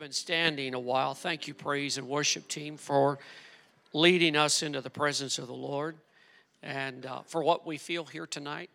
[0.00, 1.12] been standing a while.
[1.12, 3.18] Thank you, praise and worship team, for
[3.92, 5.94] leading us into the presence of the Lord
[6.62, 8.70] and uh, for what we feel here tonight.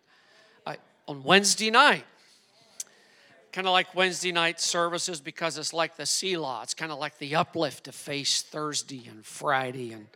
[0.64, 0.76] I,
[1.08, 2.04] on Wednesday night,
[3.50, 6.60] kind of like Wednesday night services because it's like the Selah.
[6.62, 9.94] It's kind of like the uplift to face Thursday and Friday.
[9.94, 10.06] And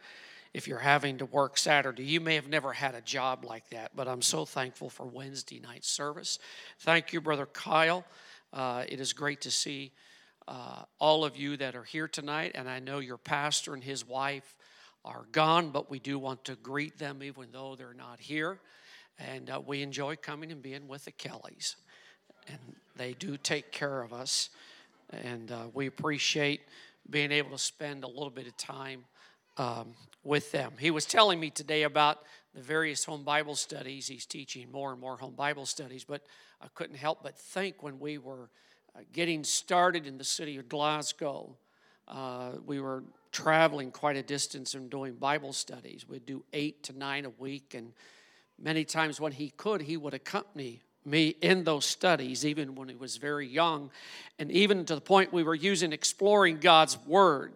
[0.54, 3.90] if you're having to work Saturday, you may have never had a job like that,
[3.96, 6.38] but I'm so thankful for Wednesday night service.
[6.78, 8.04] Thank you, Brother Kyle.
[8.52, 9.90] Uh, it is great to see
[10.48, 14.06] uh, all of you that are here tonight, and I know your pastor and his
[14.06, 14.54] wife
[15.04, 18.58] are gone, but we do want to greet them even though they're not here.
[19.18, 21.76] And uh, we enjoy coming and being with the Kellys,
[22.48, 22.58] and
[22.96, 24.50] they do take care of us,
[25.10, 26.60] and uh, we appreciate
[27.08, 29.04] being able to spend a little bit of time
[29.56, 30.72] um, with them.
[30.78, 32.18] He was telling me today about
[32.54, 34.08] the various home Bible studies.
[34.08, 36.22] He's teaching more and more home Bible studies, but
[36.60, 38.50] I couldn't help but think when we were
[39.12, 41.56] getting started in the city of Glasgow.
[42.08, 46.08] Uh, we were traveling quite a distance and doing Bible studies.
[46.08, 47.92] We'd do eight to nine a week, and
[48.58, 52.94] many times when he could, he would accompany me in those studies, even when he
[52.94, 53.90] was very young,
[54.38, 57.54] and even to the point we were using exploring God's Word.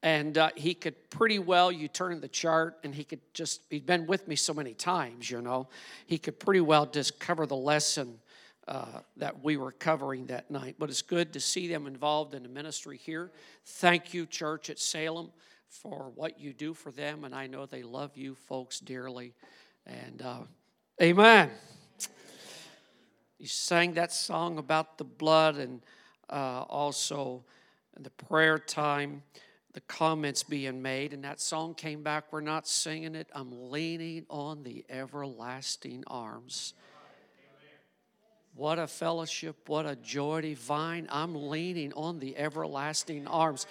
[0.00, 3.84] And uh, he could pretty well, you turn the chart, and he could just, he'd
[3.84, 5.68] been with me so many times, you know,
[6.06, 8.20] he could pretty well just cover the lesson
[8.68, 10.76] uh, that we were covering that night.
[10.78, 13.32] But it's good to see them involved in the ministry here.
[13.64, 15.30] Thank you, church at Salem,
[15.70, 17.24] for what you do for them.
[17.24, 19.32] And I know they love you folks dearly.
[19.86, 20.40] And uh,
[21.00, 21.50] amen.
[23.38, 25.80] You sang that song about the blood and
[26.28, 27.44] uh, also
[27.98, 29.22] the prayer time,
[29.72, 31.14] the comments being made.
[31.14, 32.24] And that song came back.
[32.32, 33.30] We're not singing it.
[33.32, 36.74] I'm leaning on the everlasting arms
[38.58, 41.06] what a fellowship, what a joy divine.
[41.12, 43.68] I'm leaning on the everlasting arms.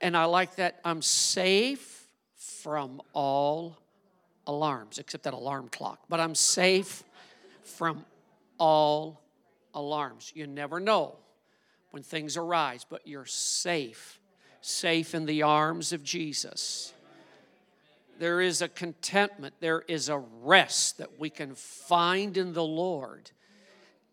[0.00, 3.78] And I like that I'm safe from all
[4.44, 6.00] alarms, except that alarm clock.
[6.08, 7.04] But I'm safe
[7.62, 8.04] from
[8.58, 9.22] all
[9.72, 10.32] alarms.
[10.34, 11.14] You never know
[11.92, 14.20] when things arise, but you're safe,
[14.60, 16.92] safe in the arms of Jesus.
[18.18, 23.30] There is a contentment, there is a rest that we can find in the Lord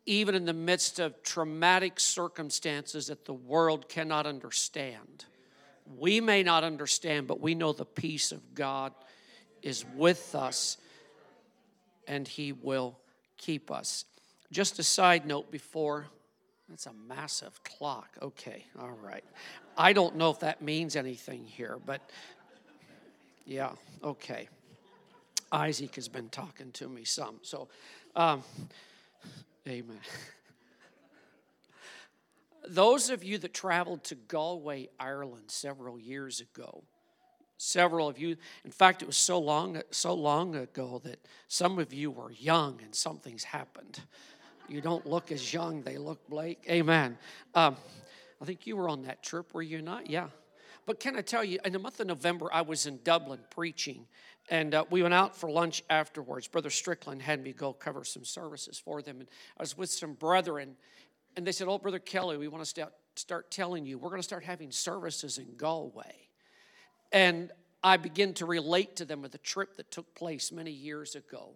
[0.05, 5.25] even in the midst of traumatic circumstances that the world cannot understand.
[5.97, 8.93] We may not understand, but we know the peace of God
[9.61, 10.77] is with us
[12.07, 12.97] and He will
[13.37, 14.05] keep us.
[14.51, 16.07] Just a side note before,
[16.69, 18.09] that's a massive clock.
[18.21, 19.23] Okay, all right.
[19.77, 22.01] I don't know if that means anything here, but
[23.45, 23.71] yeah,
[24.03, 24.47] okay.
[25.51, 27.35] Isaac has been talking to me some.
[27.41, 27.67] So,
[28.15, 28.43] um,
[29.67, 29.99] Amen.
[32.67, 36.83] Those of you that traveled to Galway, Ireland several years ago,
[37.57, 38.35] several of you,
[38.65, 42.79] in fact, it was so long, so long ago that some of you were young
[42.83, 43.99] and something's happened.
[44.67, 46.63] You don't look as young, they look Blake.
[46.69, 47.17] Amen.
[47.53, 47.77] Um,
[48.41, 50.09] I think you were on that trip, were you not?
[50.09, 50.27] Yeah.
[50.85, 54.05] But can I tell you, in the month of November, I was in Dublin preaching,
[54.49, 56.47] and uh, we went out for lunch afterwards.
[56.47, 59.19] Brother Strickland had me go cover some services for them.
[59.21, 60.75] And I was with some brethren,
[61.35, 64.19] and they said, Oh, Brother Kelly, we want to start, start telling you, we're going
[64.19, 66.27] to start having services in Galway.
[67.11, 67.51] And
[67.83, 71.53] I began to relate to them with a trip that took place many years ago.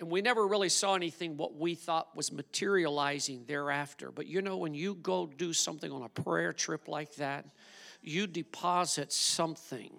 [0.00, 4.10] And we never really saw anything what we thought was materializing thereafter.
[4.10, 7.44] But you know, when you go do something on a prayer trip like that,
[8.02, 9.92] you deposit something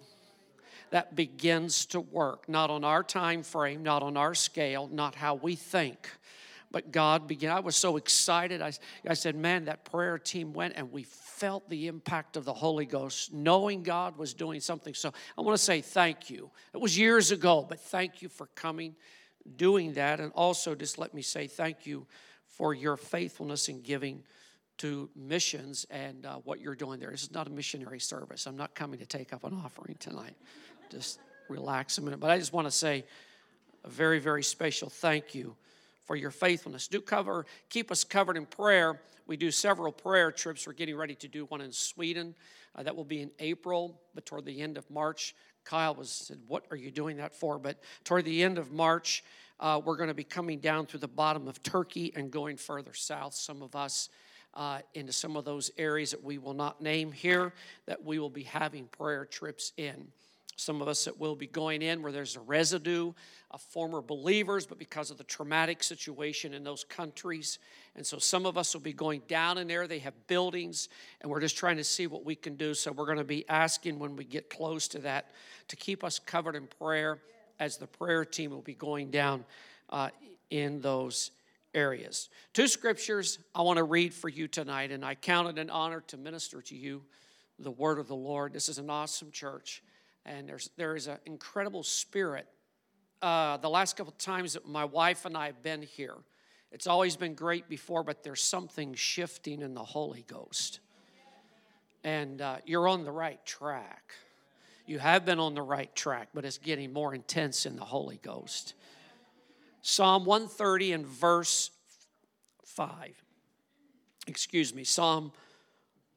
[0.91, 5.35] that begins to work, not on our time frame, not on our scale, not how
[5.35, 6.09] we think.
[6.69, 7.51] But God began.
[7.51, 8.61] I was so excited.
[8.61, 8.71] I,
[9.07, 12.85] I said, Man, that prayer team went and we felt the impact of the Holy
[12.85, 14.93] Ghost, knowing God was doing something.
[14.93, 16.49] So I want to say thank you.
[16.73, 18.95] It was years ago, but thank you for coming,
[19.57, 20.19] doing that.
[20.19, 22.05] And also, just let me say thank you
[22.45, 24.23] for your faithfulness in giving
[24.81, 27.11] to missions and uh, what you're doing there.
[27.11, 28.45] This is not a missionary service.
[28.45, 30.35] I'm not coming to take up an offering tonight
[30.91, 31.19] just
[31.49, 32.19] relax a minute.
[32.19, 33.05] But I just want to say
[33.83, 35.55] a very, very special thank you
[36.05, 36.87] for your faithfulness.
[36.87, 39.01] Do cover, keep us covered in prayer.
[39.25, 40.67] We do several prayer trips.
[40.67, 42.35] We're getting ready to do one in Sweden.
[42.75, 45.33] Uh, that will be in April, but toward the end of March.
[45.63, 49.23] Kyle was said, "What are you doing that for?" But toward the end of March,
[49.59, 52.93] uh, we're going to be coming down through the bottom of Turkey and going further
[52.93, 53.35] south.
[53.35, 54.09] Some of us
[54.53, 57.53] uh, into some of those areas that we will not name here
[57.85, 60.07] that we will be having prayer trips in.
[60.57, 63.13] Some of us that will be going in where there's a residue
[63.49, 67.57] of former believers, but because of the traumatic situation in those countries.
[67.95, 69.87] And so some of us will be going down in there.
[69.87, 70.89] They have buildings,
[71.21, 72.73] and we're just trying to see what we can do.
[72.73, 75.31] So we're going to be asking when we get close to that
[75.69, 77.19] to keep us covered in prayer
[77.59, 79.45] as the prayer team will be going down
[79.89, 80.09] uh,
[80.51, 81.31] in those
[81.73, 82.29] areas.
[82.53, 86.01] Two scriptures I want to read for you tonight, and I count it an honor
[86.07, 87.03] to minister to you
[87.59, 88.53] the word of the Lord.
[88.53, 89.83] This is an awesome church,
[90.25, 92.47] and there's there is an incredible spirit.
[93.21, 96.15] Uh, the last couple times that my wife and I have been here,
[96.71, 100.79] it's always been great before, but there's something shifting in the Holy Ghost,
[102.03, 104.13] and uh, you're on the right track.
[104.87, 108.19] You have been on the right track, but it's getting more intense in the Holy
[108.21, 108.73] Ghost.
[109.81, 111.71] Psalm 130 and verse
[112.65, 113.23] 5.
[114.27, 115.31] Excuse me, Psalm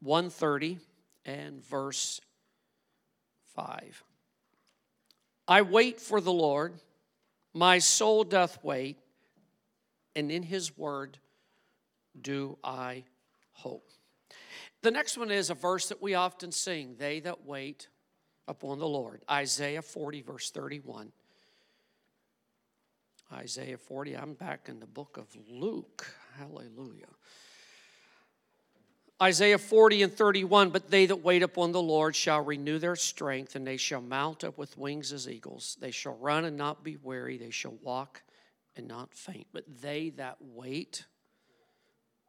[0.00, 0.78] 130
[1.24, 2.20] and verse
[3.54, 4.04] 5.
[5.48, 6.74] I wait for the Lord,
[7.52, 8.98] my soul doth wait,
[10.16, 11.18] and in his word
[12.20, 13.04] do I
[13.52, 13.88] hope.
[14.82, 17.88] The next one is a verse that we often sing They that wait
[18.46, 19.22] upon the Lord.
[19.30, 21.12] Isaiah 40, verse 31.
[23.32, 24.16] Isaiah 40.
[24.16, 26.06] I'm back in the book of Luke.
[26.38, 27.06] Hallelujah.
[29.22, 33.56] Isaiah 40 and 31 But they that wait upon the Lord shall renew their strength,
[33.56, 35.76] and they shall mount up with wings as eagles.
[35.80, 38.22] They shall run and not be weary, they shall walk
[38.76, 39.46] and not faint.
[39.52, 41.04] But they that wait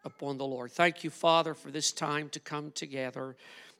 [0.04, 0.72] upon the Lord.
[0.72, 3.36] Thank you, Father, for this time to come together.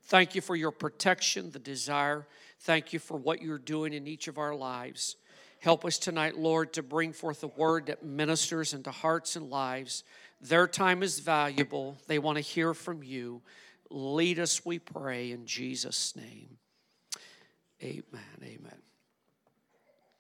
[0.06, 2.28] Thank you for your protection, the desire.
[2.62, 5.16] Thank you for what you're doing in each of our lives.
[5.66, 10.04] Help us tonight, Lord, to bring forth a word that ministers into hearts and lives.
[10.40, 11.98] Their time is valuable.
[12.06, 13.42] They want to hear from you.
[13.90, 16.60] Lead us, we pray, in Jesus' name.
[17.82, 18.04] Amen.
[18.44, 18.78] Amen.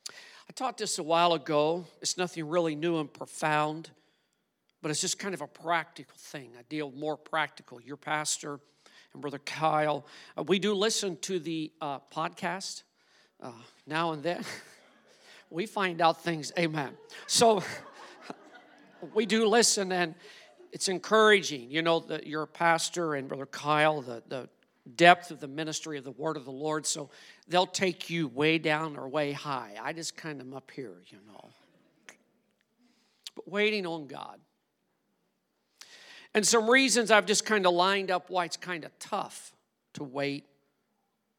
[0.10, 1.86] I taught this a while ago.
[2.02, 3.92] It's nothing really new and profound,
[4.82, 6.54] but it's just kind of a practical thing.
[6.58, 7.80] I deal more practical.
[7.80, 8.60] Your pastor
[9.14, 12.82] and Brother Kyle, uh, we do listen to the uh, podcast
[13.44, 13.52] uh,
[13.86, 14.44] now and then.
[15.50, 16.52] we find out things.
[16.58, 16.98] Amen.
[17.28, 17.64] So
[19.14, 20.16] we do listen, and
[20.72, 21.72] it's encouraging.
[21.72, 24.50] You know, that your pastor and Brother Kyle, the, the
[24.96, 26.86] depth of the ministry of the word of the Lord.
[26.86, 27.10] So
[27.48, 29.76] they'll take you way down or way high.
[29.82, 31.50] I just kind of am up here, you know.
[33.36, 34.40] But waiting on God.
[36.34, 39.54] And some reasons I've just kind of lined up why it's kind of tough
[39.94, 40.46] to wait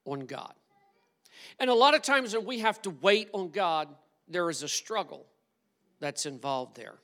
[0.07, 0.55] on God.
[1.59, 3.89] And a lot of times when we have to wait on God,
[4.29, 5.27] there is a struggle
[6.01, 6.95] that's involved there.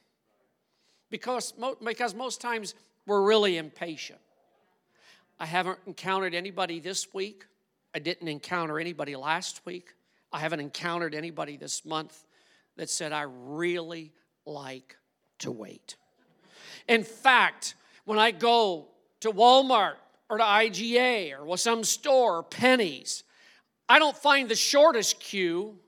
[1.11, 1.52] Because,
[1.84, 2.75] because most times
[3.06, 4.20] we're really impatient.
[5.38, 7.46] I haven't encountered anybody this week.
[7.94, 9.94] I didn't encounter anybody last week.
[10.32, 12.26] I haven't encountered anybody this month
[12.76, 14.12] that said, I really
[14.46, 14.96] like
[15.40, 15.96] to wait.
[16.88, 17.75] In fact,
[18.05, 18.87] when I go
[19.20, 19.94] to Walmart
[20.31, 23.25] or to IGA or some store, or Penny's,
[23.88, 25.79] I don't find the shortest queue,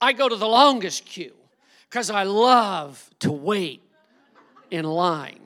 [0.00, 1.34] I go to the longest queue
[1.88, 3.82] because I love to wait
[4.70, 5.40] in line.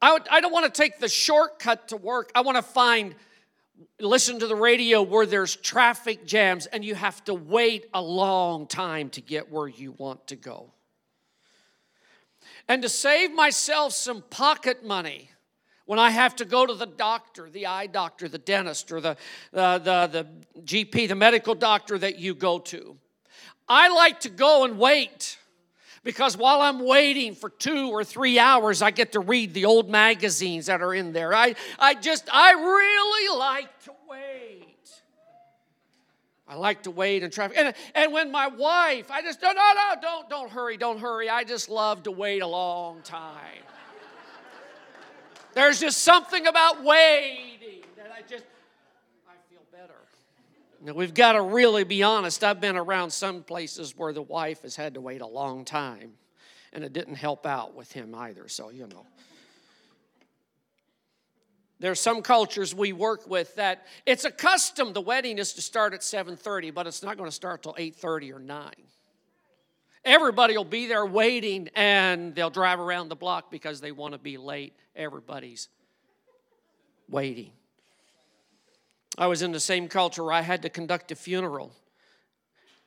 [0.00, 2.30] I, would, I don't want to take the shortcut to work.
[2.34, 3.16] I want to find,
[3.98, 8.66] listen to the radio where there's traffic jams and you have to wait a long
[8.66, 10.70] time to get where you want to go.
[12.68, 15.30] And to save myself some pocket money,
[15.88, 19.16] when I have to go to the doctor, the eye doctor, the dentist, or the,
[19.52, 22.98] the, the, the GP, the medical doctor that you go to.
[23.66, 25.38] I like to go and wait
[26.04, 29.88] because while I'm waiting for two or three hours, I get to read the old
[29.88, 31.32] magazines that are in there.
[31.32, 34.66] I, I just, I really like to wait.
[36.46, 37.56] I like to wait in traffic.
[37.56, 41.30] And, and when my wife, I just, no, no, no, don't, don't hurry, don't hurry.
[41.30, 43.62] I just love to wait a long time.
[45.58, 48.44] There's just something about waiting that I just,
[49.28, 49.98] I feel better.
[50.80, 52.44] Now, we've got to really be honest.
[52.44, 56.12] I've been around some places where the wife has had to wait a long time,
[56.72, 59.04] and it didn't help out with him either, so you know.
[61.80, 65.92] There's some cultures we work with that it's a custom the wedding is to start
[65.92, 68.72] at 7:30, but it's not going to start till 8:30 or 9.
[70.04, 74.18] Everybody will be there waiting and they'll drive around the block because they want to
[74.18, 74.74] be late.
[74.94, 75.68] Everybody's
[77.08, 77.52] waiting.
[79.16, 81.72] I was in the same culture where I had to conduct a funeral.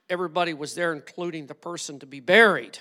[0.10, 2.80] Everybody was there, including the person to be buried.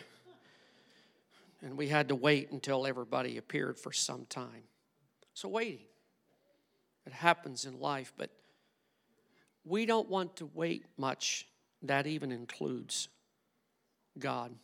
[1.63, 4.65] And we had to wait until everybody appeared for some time.
[5.35, 5.87] So, waiting.
[7.07, 8.31] It happens in life, but
[9.65, 11.47] we don't want to wait much.
[11.83, 13.09] That even includes
[14.21, 14.55] God.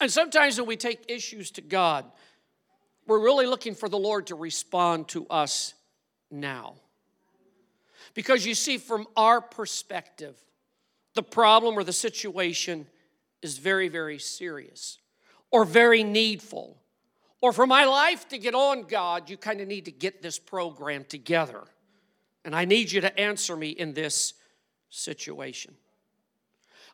[0.00, 2.04] And sometimes when we take issues to God,
[3.06, 5.74] we're really looking for the Lord to respond to us
[6.30, 6.74] now.
[8.14, 10.36] Because you see, from our perspective,
[11.14, 12.86] the problem or the situation
[13.42, 14.98] is very, very serious
[15.50, 16.76] or very needful.
[17.40, 20.38] Or for my life to get on, God, you kind of need to get this
[20.38, 21.62] program together.
[22.44, 24.34] And I need you to answer me in this
[24.88, 25.74] situation.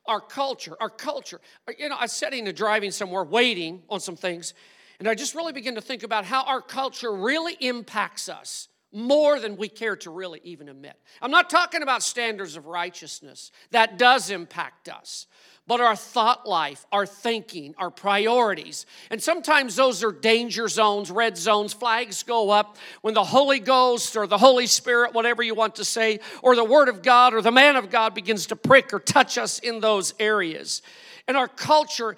[0.07, 4.01] Our culture, our culture, uh, you know, I was sitting and driving somewhere waiting on
[4.01, 4.55] some things,
[4.99, 9.41] and I just really begin to think about how our culture really impacts us more
[9.41, 10.97] than we care to really even admit.
[11.21, 15.27] I'm not talking about standards of righteousness, that does impact us
[15.67, 18.85] but our thought life, our thinking, our priorities.
[19.11, 24.17] And sometimes those are danger zones, red zones, flags go up when the Holy Ghost
[24.17, 27.43] or the Holy Spirit, whatever you want to say, or the Word of God or
[27.43, 30.83] the man of God begins to prick or touch us in those areas.
[31.29, 32.17] And our culture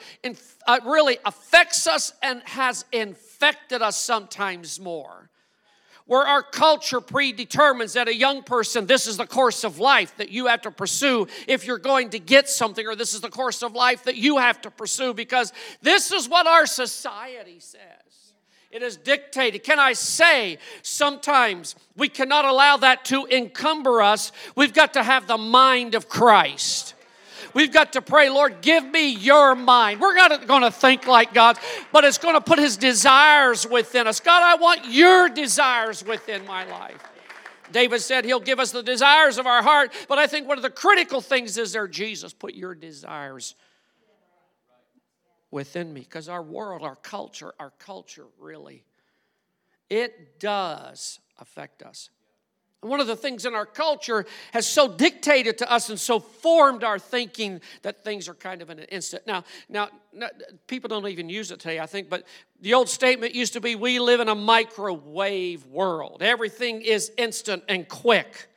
[0.67, 5.24] uh, really affects us and has infected us sometimes more
[6.07, 10.31] where our culture predetermines that a young person, this is the course of life that
[10.31, 13.63] you have to pursue if you're going to get something, or this is the course
[13.63, 17.81] of life that you have to pursue because this is what our society says.
[18.71, 19.63] It is dictated.
[19.63, 24.33] Can I say sometimes we cannot allow that to encumber us?
[24.57, 26.94] We've got to have the mind of Christ.
[27.55, 30.01] We've got to pray, Lord, give me your mind.
[30.01, 31.57] We're not going to think like God,
[31.93, 34.21] but it's going to put his desires within us.
[34.21, 37.01] God, I want your desires within my life.
[37.73, 40.63] David said he'll give us the desires of our heart, but I think one of
[40.63, 43.55] the critical things is there, Jesus, put your desires
[45.51, 46.01] within me.
[46.01, 48.85] Because our world, our culture, our culture really,
[49.89, 52.11] it does affect us.
[52.85, 56.85] One of the things in our culture has so dictated to us and so formed
[56.85, 59.27] our thinking that things are kind of in an instant.
[59.27, 59.89] Now, now,
[60.67, 62.25] people don't even use it today, I think, but
[62.61, 66.23] the old statement used to be we live in a microwave world.
[66.23, 68.49] Everything is instant and quick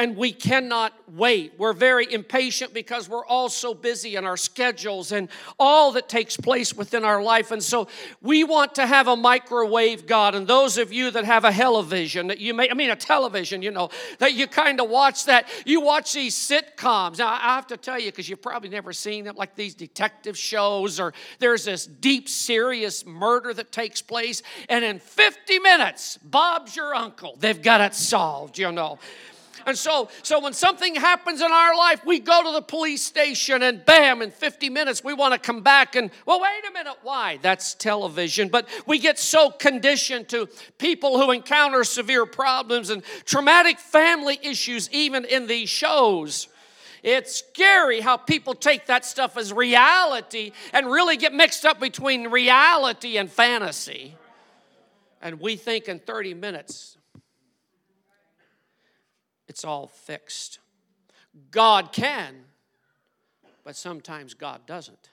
[0.00, 1.52] and we cannot wait.
[1.58, 5.28] We're very impatient because we're all so busy in our schedules and
[5.58, 7.50] all that takes place within our life.
[7.50, 7.86] And so
[8.22, 10.34] we want to have a microwave God.
[10.34, 13.60] And those of you that have a television, that you may, I mean, a television,
[13.60, 13.90] you know,
[14.20, 17.18] that you kind of watch that, you watch these sitcoms.
[17.18, 20.38] Now, I have to tell you, because you've probably never seen them, like these detective
[20.38, 24.42] shows, or there's this deep, serious murder that takes place.
[24.70, 27.36] And in 50 minutes, Bob's your uncle.
[27.38, 28.98] They've got it solved, you know.
[29.70, 33.62] And so, so when something happens in our life, we go to the police station
[33.62, 36.96] and bam, in 50 minutes, we want to come back and, well, wait a minute,
[37.04, 37.38] why?
[37.40, 38.48] That's television.
[38.48, 40.48] But we get so conditioned to
[40.78, 46.48] people who encounter severe problems and traumatic family issues, even in these shows.
[47.04, 52.26] It's scary how people take that stuff as reality and really get mixed up between
[52.26, 54.16] reality and fantasy.
[55.22, 56.96] And we think in 30 minutes,
[59.50, 60.60] it's all fixed.
[61.50, 62.36] God can,
[63.64, 65.10] but sometimes God doesn't.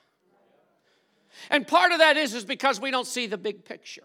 [1.50, 4.04] And part of that is, is because we don't see the big picture.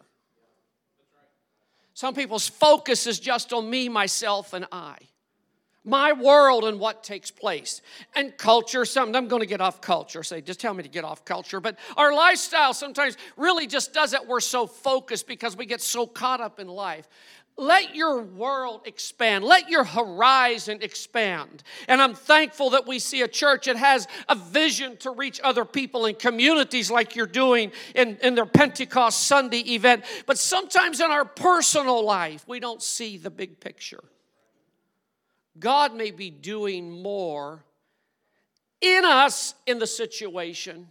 [1.93, 4.97] Some people's focus is just on me, myself, and I.
[5.85, 7.83] My world and what takes place.
[8.15, 11.27] And culture, some I'm to get off culture, say, just tell me to get off
[11.27, 11.61] culture.
[11.61, 14.27] But our lifestyle sometimes really just does it.
[14.27, 17.07] We're so focused because we get so caught up in life.
[17.59, 19.45] Let your world expand.
[19.45, 21.63] Let your horizon expand.
[21.87, 25.65] And I'm thankful that we see a church that has a vision to reach other
[25.65, 30.05] people in communities like you're doing in, in their Pentecost Sunday event.
[30.27, 34.03] But sometimes in our personal life, we don't see the big picture.
[35.59, 37.65] God may be doing more
[38.81, 40.89] in us in the situation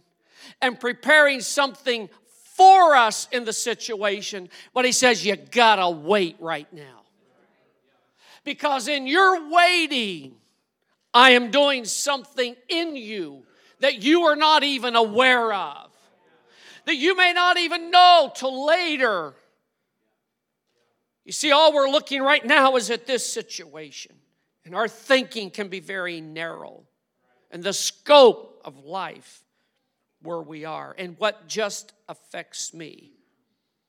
[0.60, 2.08] and preparing something
[2.62, 7.00] for us in the situation, but he says, You gotta wait right now.
[8.44, 10.36] Because in your waiting,
[11.12, 13.42] I am doing something in you
[13.80, 15.90] that you are not even aware of,
[16.86, 19.34] that you may not even know till later.
[21.24, 24.14] You see, all we're looking right now is at this situation,
[24.64, 26.84] and our thinking can be very narrow,
[27.50, 29.42] and the scope of life
[30.22, 33.12] where we are and what just affects me.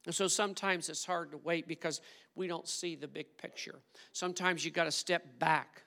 [0.05, 2.01] And so sometimes it's hard to wait because
[2.35, 3.79] we don't see the big picture.
[4.11, 5.83] Sometimes you got to step back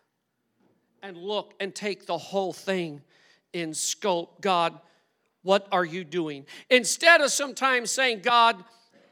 [1.02, 3.02] and look and take the whole thing
[3.52, 4.40] in scope.
[4.40, 4.78] God,
[5.42, 6.46] what are you doing?
[6.70, 8.62] Instead of sometimes saying, God,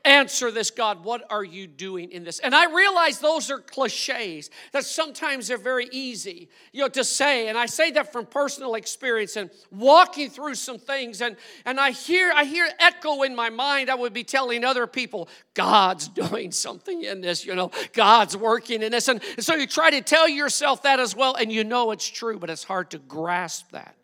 [0.05, 2.39] answer this, God, what are you doing in this?
[2.39, 7.49] And I realize those are cliches, that sometimes they're very easy, you know, to say.
[7.49, 11.23] And I say that from personal experience and walking through some things.
[11.23, 13.91] And, and I hear, I hear echo in my mind.
[13.91, 18.83] I would be telling other people, God's doing something in this, you know, God's working
[18.83, 19.09] in this.
[19.09, 22.39] And so you try to tell yourself that as well, and you know it's true,
[22.39, 23.97] but it's hard to grasp that.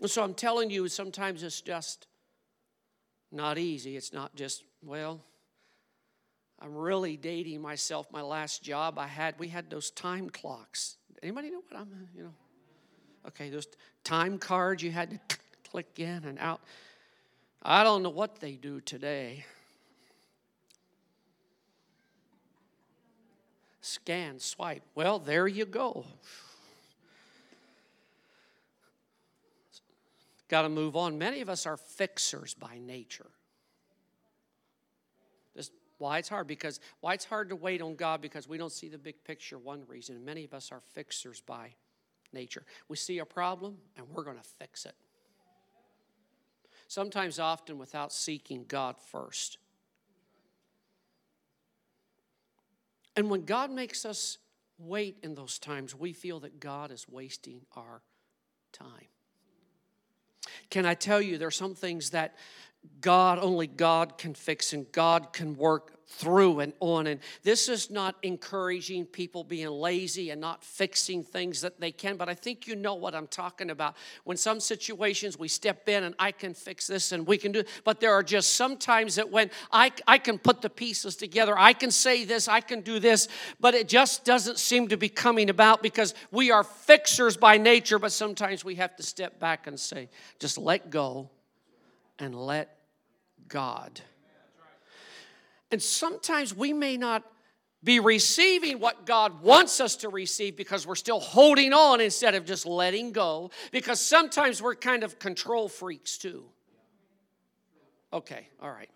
[0.00, 2.06] And so I'm telling you, sometimes it's just
[3.32, 3.96] not easy.
[3.96, 5.20] It's not just, well,
[6.58, 8.06] I'm really dating myself.
[8.12, 10.96] My last job I had, we had those time clocks.
[11.22, 12.34] Anybody know what I'm, you know?
[13.28, 13.68] Okay, those
[14.04, 15.36] time cards you had to
[15.70, 16.60] click in and out.
[17.62, 19.44] I don't know what they do today.
[23.80, 24.82] Scan, swipe.
[24.94, 26.04] Well, there you go.
[30.50, 31.16] Got to move on.
[31.16, 33.30] Many of us are fixers by nature.
[35.54, 38.72] This why it's hard because why it's hard to wait on God because we don't
[38.72, 39.58] see the big picture.
[39.58, 40.22] One reason.
[40.24, 41.70] Many of us are fixers by
[42.32, 42.64] nature.
[42.88, 44.94] We see a problem and we're going to fix it.
[46.88, 49.58] Sometimes, often, without seeking God first.
[53.14, 54.38] And when God makes us
[54.76, 58.02] wait in those times, we feel that God is wasting our
[58.72, 59.06] time.
[60.70, 62.34] Can I tell you, there are some things that
[63.00, 67.06] God, only God can fix and God can work through and on.
[67.06, 72.16] And this is not encouraging people being lazy and not fixing things that they can,
[72.16, 73.96] but I think you know what I'm talking about.
[74.24, 77.62] When some situations we step in and I can fix this and we can do,
[77.84, 81.56] but there are just some times that when I, I can put the pieces together,
[81.56, 83.28] I can say this, I can do this,
[83.60, 87.98] but it just doesn't seem to be coming about because we are fixers by nature,
[87.98, 90.08] but sometimes we have to step back and say,
[90.40, 91.30] just let go
[92.18, 92.76] and let
[93.48, 94.00] God.
[95.70, 97.24] And sometimes we may not
[97.82, 102.44] be receiving what God wants us to receive because we're still holding on instead of
[102.44, 103.50] just letting go.
[103.72, 106.44] Because sometimes we're kind of control freaks too.
[108.12, 108.90] Okay, all right.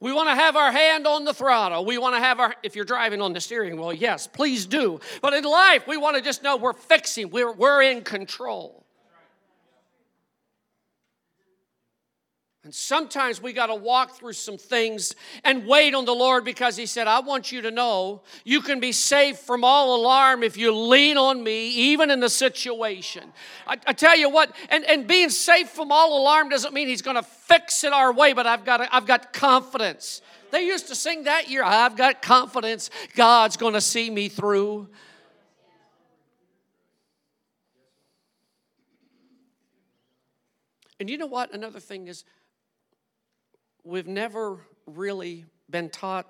[0.00, 1.84] We want to have our hand on the throttle.
[1.84, 5.00] We want to have our, if you're driving on the steering wheel, yes, please do.
[5.22, 8.86] But in life, we want to just know we're fixing, we're, we're in control.
[12.64, 16.76] And sometimes we got to walk through some things and wait on the Lord because
[16.76, 20.56] He said, I want you to know you can be safe from all alarm if
[20.56, 23.32] you lean on me, even in the situation.
[23.66, 27.02] I, I tell you what, and, and being safe from all alarm doesn't mean He's
[27.02, 30.20] going to fix it our way, but I've got, I've got confidence.
[30.50, 34.88] They used to sing that year, I've got confidence God's going to see me through.
[41.00, 41.54] And you know what?
[41.54, 42.24] Another thing is,
[43.84, 46.26] we've never really been taught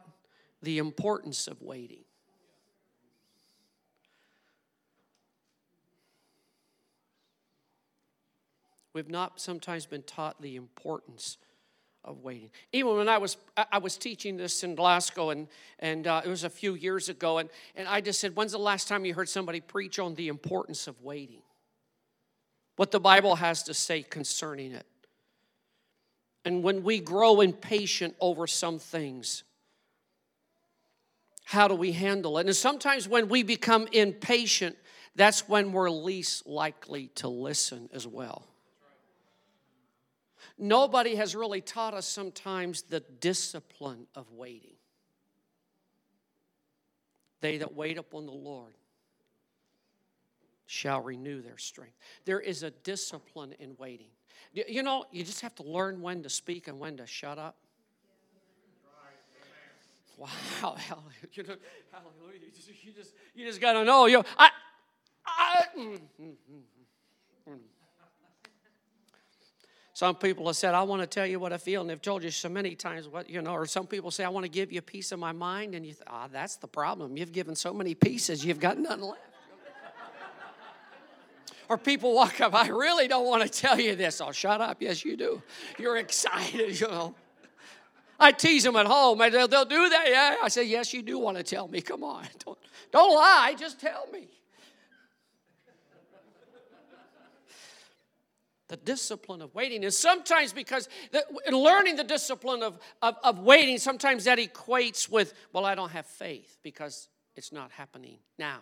[0.62, 2.04] the importance of waiting.
[8.92, 11.37] We've not sometimes been taught the importance
[12.04, 12.50] of waiting.
[12.72, 15.46] Even when I was I was teaching this in Glasgow, and
[15.78, 18.58] and uh, it was a few years ago, and and I just said, "When's the
[18.58, 21.42] last time you heard somebody preach on the importance of waiting?
[22.76, 24.87] What the Bible has to say concerning it."
[26.44, 29.44] And when we grow impatient over some things,
[31.44, 32.46] how do we handle it?
[32.46, 34.77] And sometimes when we become impatient,
[35.14, 38.46] that's when we're least likely to listen as well.
[40.59, 44.77] Nobody has really taught us sometimes the discipline of waiting.
[47.40, 48.74] They that wait upon the Lord
[50.68, 51.96] shall renew their strength.
[52.26, 54.11] There is a discipline in waiting.
[54.52, 57.57] You know, you just have to learn when to speak and when to shut up.
[60.18, 60.28] Wow,
[60.61, 60.76] hallelujah.
[61.33, 61.57] You know,
[61.90, 62.40] hallelujah.
[62.44, 64.07] You just, you just, you just got to know.
[64.07, 64.50] You know, I,
[65.26, 66.33] I, mm, mm,
[67.48, 67.59] mm,
[69.94, 72.22] some people have said, I want to tell you what I feel, and they've told
[72.22, 74.70] you so many times what, you know, or some people say, I want to give
[74.70, 77.16] you a piece of my mind, and you think, ah, that's the problem.
[77.16, 79.27] You've given so many pieces, you've got none left
[81.68, 84.20] or people walk up, I really don't want to tell you this.
[84.20, 84.81] Oh, shut up.
[84.81, 85.42] Yes, you do.
[85.78, 87.14] You're excited, you know.
[88.20, 90.04] I tease them at home, and they'll, they'll do that.
[90.09, 91.81] Yeah, I say, yes, you do want to tell me.
[91.81, 92.59] Come on, don't,
[92.90, 93.54] don't lie.
[93.59, 94.28] Just tell me.
[98.68, 103.78] the discipline of waiting is sometimes because the, learning the discipline of, of, of waiting
[103.78, 108.61] sometimes that equates with well i don't have faith because it's not happening now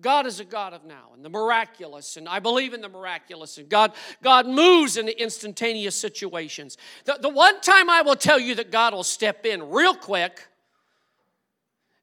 [0.00, 3.58] God is a God of now and the miraculous, and I believe in the miraculous,
[3.58, 6.78] and God, God moves in the instantaneous situations.
[7.04, 10.48] The, the one time I will tell you that God will step in real quick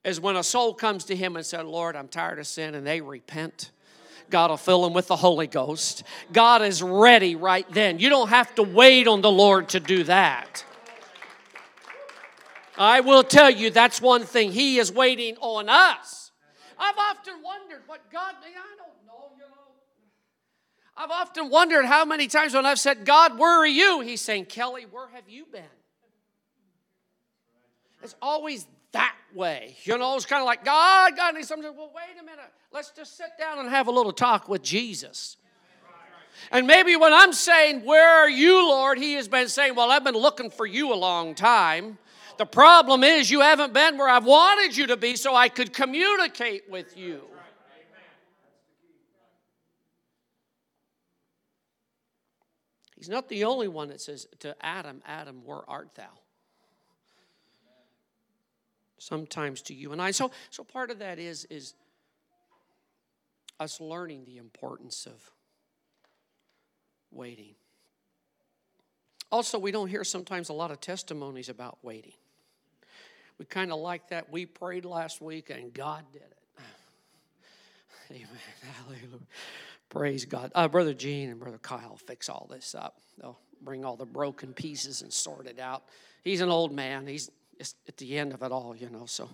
[0.03, 2.85] is when a soul comes to Him and said, Lord, I'm tired of sin, and
[2.85, 3.71] they repent.
[4.29, 6.03] God will fill them with the Holy Ghost.
[6.31, 7.99] God is ready right then.
[7.99, 10.63] You don't have to wait on the Lord to do that.
[12.77, 14.51] I will tell you that's one thing.
[14.51, 16.18] He is waiting on us.
[16.79, 19.69] I've often wondered what God, I don't know, you know.
[20.95, 24.01] I've often wondered how many times when I've said, God, where are you?
[24.01, 25.63] He's saying, Kelly, where have you been?
[28.03, 29.75] It's always that way.
[29.83, 32.51] You know, it's kind of like, God, God, and sometimes, well, wait a minute.
[32.71, 35.37] Let's just sit down and have a little talk with Jesus.
[36.51, 38.97] And maybe when I'm saying, Where are you, Lord?
[38.97, 41.97] He has been saying, Well, I've been looking for you a long time.
[42.39, 45.73] The problem is, you haven't been where I've wanted you to be so I could
[45.73, 47.19] communicate with you.
[52.95, 56.07] He's not the only one that says to Adam, Adam, where art thou?
[58.99, 60.11] Sometimes to you and I.
[60.11, 61.73] So, so part of that is, is
[63.59, 65.29] us learning the importance of
[67.11, 67.55] waiting.
[69.29, 72.13] Also, we don't hear sometimes a lot of testimonies about waiting.
[73.39, 74.31] We kind of like that.
[74.31, 76.37] We prayed last week and God did it.
[78.11, 78.27] Amen.
[78.85, 79.19] Hallelujah.
[79.89, 80.51] Praise God.
[80.53, 82.97] Uh, Brother Gene and Brother Kyle fix all this up.
[83.19, 85.83] They'll bring all the broken pieces and sort it out.
[86.23, 87.07] He's an old man.
[87.07, 87.31] He's
[87.87, 89.05] at the end of it all, you know.
[89.05, 89.29] So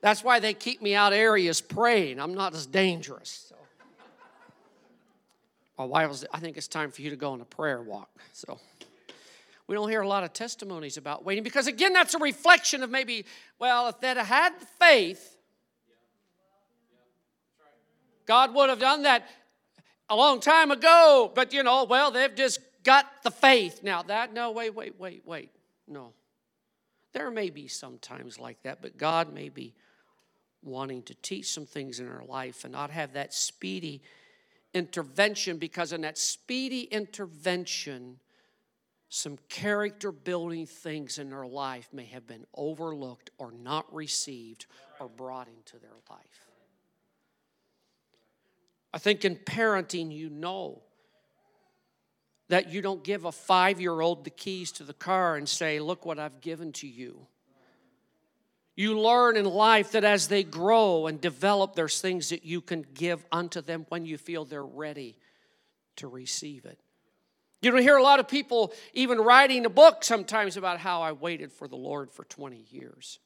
[0.00, 2.20] that's why they keep me out areas praying.
[2.20, 3.46] I'm not as dangerous.
[3.48, 3.56] So.
[5.78, 8.08] My wife was, I think it's time for you to go on a prayer walk.
[8.32, 8.60] So
[9.66, 12.90] we don't hear a lot of testimonies about waiting because, again, that's a reflection of
[12.90, 13.24] maybe,
[13.58, 15.36] well, if they'd had faith,
[18.26, 19.26] God would have done that
[20.10, 21.32] a long time ago.
[21.34, 23.82] But, you know, well, they've just got the faith.
[23.82, 25.50] Now, that, no, wait, wait, wait, wait.
[25.88, 26.12] No.
[27.12, 29.74] There may be some times like that, but God may be
[30.62, 34.02] wanting to teach some things in our life and not have that speedy
[34.72, 38.18] intervention because in that speedy intervention,
[39.14, 44.66] some character building things in their life may have been overlooked or not received
[44.98, 46.48] or brought into their life.
[48.92, 50.82] I think in parenting, you know
[52.48, 55.78] that you don't give a five year old the keys to the car and say,
[55.78, 57.28] Look what I've given to you.
[58.74, 62.84] You learn in life that as they grow and develop, there's things that you can
[62.94, 65.16] give unto them when you feel they're ready
[65.96, 66.80] to receive it.
[67.64, 71.12] You don't hear a lot of people even writing a book sometimes about how I
[71.12, 73.18] waited for the Lord for 20 years.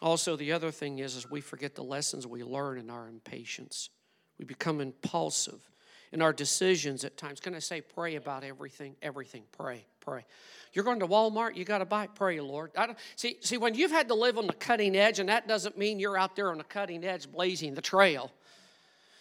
[0.00, 3.90] Also, the other thing is, is we forget the lessons we learn in our impatience.
[4.38, 5.68] We become impulsive
[6.12, 7.40] in our decisions at times.
[7.40, 8.94] Can I say, pray about everything?
[9.02, 9.42] Everything.
[9.52, 10.24] Pray, pray.
[10.72, 12.70] You're going to Walmart, you got to buy, pray, Lord.
[12.76, 15.48] I don't, see, see, when you've had to live on the cutting edge, and that
[15.48, 18.30] doesn't mean you're out there on the cutting edge blazing the trail.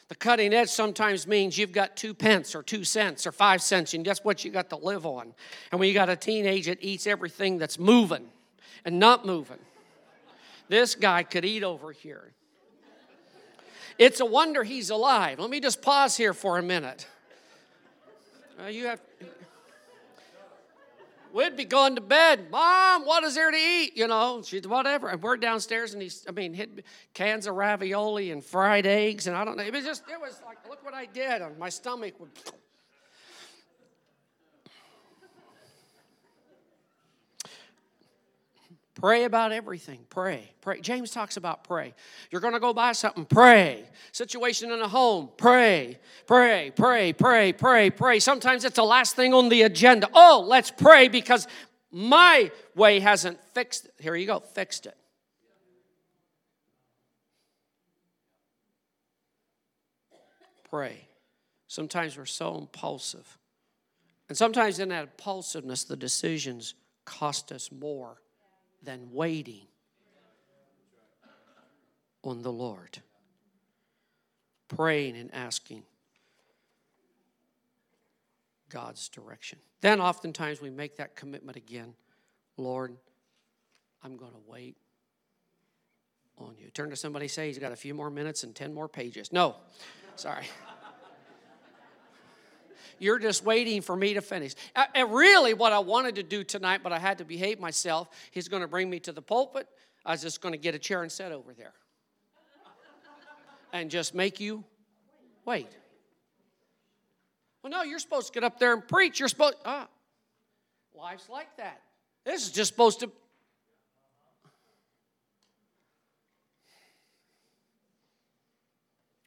[0.08, 3.94] The cutting edge sometimes means you've got two pence or two cents or five cents,
[3.96, 5.34] and that's what you got to live on.
[5.72, 8.28] And when you got a teenager, that eats everything that's moving
[8.84, 9.58] and not moving,
[10.70, 12.34] this guy could eat over here.
[13.98, 15.40] It's a wonder he's alive.
[15.40, 17.08] Let me just pause here for a minute.
[18.62, 19.00] Uh, you have.
[21.36, 22.50] We'd be going to bed.
[22.50, 23.98] Mom, what is there to eat?
[23.98, 25.10] You know, she's whatever.
[25.10, 29.28] And we're downstairs and he's, I mean, hit cans of ravioli and fried eggs.
[29.28, 29.64] And I don't know.
[29.64, 31.42] It was just, it was like, look what I did.
[31.42, 32.30] And my stomach would.
[38.96, 40.00] Pray about everything.
[40.10, 40.50] Pray.
[40.62, 40.80] Pray.
[40.80, 41.94] James talks about pray.
[42.32, 43.26] You're going to go buy something.
[43.26, 43.84] Pray.
[44.14, 45.30] Situation in a home.
[45.36, 46.00] Pray.
[46.26, 46.72] Pray.
[46.74, 47.12] Pray.
[47.12, 47.52] Pray.
[47.52, 47.90] Pray.
[47.90, 48.20] Pray.
[48.20, 50.08] Sometimes it's the last thing on the agenda.
[50.14, 51.46] Oh, let's pray because
[51.92, 53.94] my way hasn't fixed it.
[54.00, 54.40] Here you go.
[54.40, 54.96] Fixed it.
[60.70, 61.06] Pray.
[61.68, 63.38] Sometimes we're so impulsive.
[64.30, 68.22] And sometimes in that impulsiveness, the decisions cost us more
[68.86, 69.68] than waiting
[72.24, 73.00] on the Lord.
[74.68, 75.84] Praying and asking
[78.70, 79.60] God's direction.
[79.82, 81.94] Then oftentimes we make that commitment again
[82.58, 82.96] Lord,
[84.02, 84.78] I'm going to wait
[86.38, 86.70] on you.
[86.70, 89.32] Turn to somebody, say he's got a few more minutes and 10 more pages.
[89.34, 89.56] No,
[90.16, 90.46] sorry.
[93.00, 94.54] You're just waiting for me to finish.
[94.94, 98.48] And really, what I wanted to do tonight, but I had to behave myself, he's
[98.48, 99.68] going to bring me to the pulpit.
[100.06, 101.74] I was just going to get a chair and sit over there.
[103.74, 104.64] and just make you
[105.46, 105.70] wait.
[107.62, 109.20] Well, no, you're supposed to get up there and preach.
[109.20, 109.88] You're supposed, ah,
[110.94, 111.82] life's like that.
[112.24, 113.12] This is just supposed to.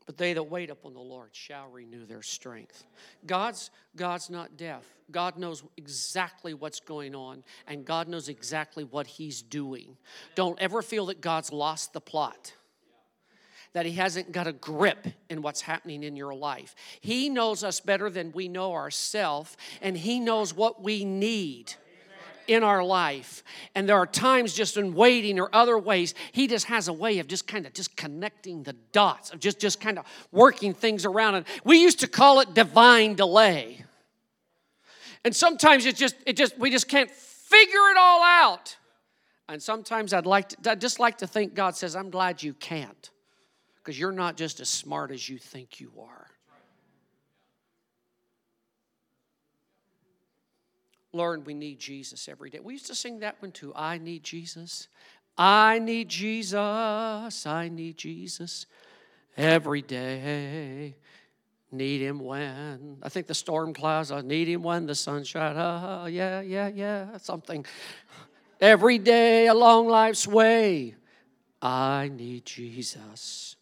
[0.08, 2.86] But they that wait upon the Lord shall renew their strength.
[3.26, 4.82] God's God's not deaf.
[5.10, 9.98] God knows exactly what's going on, and God knows exactly what He's doing.
[10.34, 12.54] Don't ever feel that God's lost the plot
[13.74, 16.74] that he hasn't got a grip in what's happening in your life.
[17.02, 21.74] He knows us better than we know ourselves, and he knows what we need
[22.48, 23.44] in our life.
[23.74, 27.20] And there are times just in waiting or other ways, he just has a way
[27.20, 31.04] of just kind of just connecting the dots, of just, just kind of working things
[31.04, 31.36] around.
[31.36, 33.84] And we used to call it divine delay.
[35.24, 38.76] And sometimes it just, it just, we just can't figure it all out.
[39.48, 42.54] And sometimes I'd like to, I'd just like to think God says, I'm glad you
[42.54, 43.10] can't
[43.76, 46.26] because you're not just as smart as you think you are.
[51.12, 52.60] Lord, we need Jesus every day.
[52.60, 53.72] We used to sing that one too.
[53.74, 54.88] I need Jesus.
[55.36, 57.46] I need Jesus.
[57.46, 58.66] I need Jesus
[59.36, 60.96] every day.
[61.70, 64.10] Need him when I think the storm clouds.
[64.10, 65.56] I need him when the sun shines.
[65.58, 67.16] Oh, ah, yeah, yeah, yeah.
[67.18, 67.64] Something.
[68.60, 70.94] Every day along life's way,
[71.60, 73.56] I need Jesus.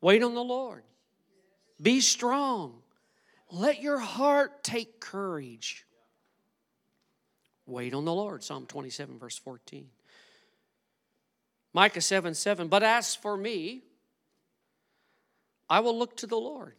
[0.00, 0.82] Wait on the Lord.
[1.80, 2.81] Be strong.
[3.54, 5.84] Let your heart take courage.
[7.66, 8.42] Wait on the Lord.
[8.42, 9.88] Psalm 27, verse 14.
[11.74, 12.68] Micah 7 7.
[12.68, 13.82] But as for me,
[15.68, 16.76] I will look to the Lord.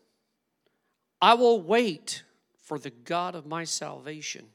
[1.22, 2.24] I will wait
[2.64, 4.48] for the God of my salvation.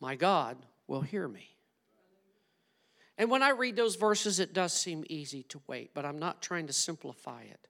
[0.00, 0.56] My God
[0.88, 1.56] will hear me.
[3.16, 6.42] And when I read those verses, it does seem easy to wait, but I'm not
[6.42, 7.68] trying to simplify it.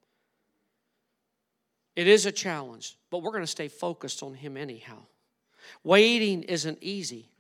[1.97, 4.99] It is a challenge, but we're going to stay focused on Him anyhow.
[5.83, 7.31] Waiting isn't easy.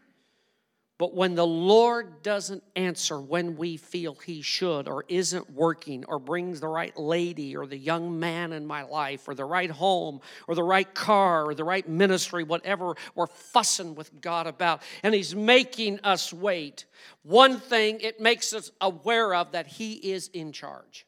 [0.96, 6.20] But when the Lord doesn't answer when we feel He should, or isn't working, or
[6.20, 10.20] brings the right lady, or the young man in my life, or the right home,
[10.46, 15.12] or the right car, or the right ministry, whatever we're fussing with God about, and
[15.14, 16.84] He's making us wait,
[17.24, 21.06] one thing it makes us aware of that He is in charge.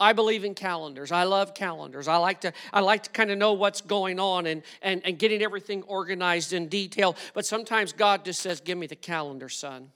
[0.00, 1.10] I believe in calendars.
[1.10, 2.06] I love calendars.
[2.06, 5.18] I like to I like to kind of know what's going on and, and, and
[5.18, 7.16] getting everything organized in detail.
[7.34, 9.90] But sometimes God just says, Give me the calendar, son.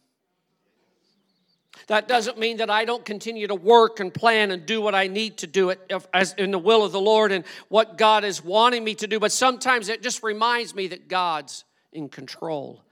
[1.86, 5.06] That doesn't mean that I don't continue to work and plan and do what I
[5.06, 8.44] need to do it as in the will of the Lord and what God is
[8.44, 9.18] wanting me to do.
[9.18, 12.82] But sometimes it just reminds me that God's in control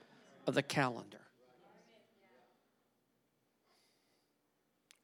[0.46, 1.18] of the calendar.